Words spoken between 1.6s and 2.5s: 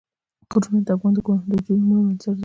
دودونو مهم عنصر دی.